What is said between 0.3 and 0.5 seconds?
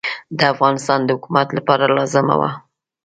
د